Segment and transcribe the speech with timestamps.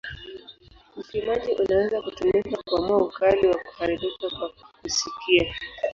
[0.97, 5.53] Upimaji unaweza kutumika kuamua ukali wa kuharibika kwa kusikia.